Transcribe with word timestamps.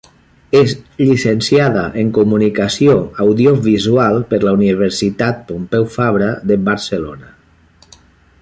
És 0.59 0.71
llicenciada 1.01 1.83
en 2.03 2.09
Comunicació 2.19 2.95
audiovisual 3.25 4.19
per 4.33 4.41
la 4.47 4.57
Universitat 4.61 5.45
Pompeu 5.53 5.89
Fabra 5.99 6.35
de 6.53 6.59
Barcelona. 6.71 7.35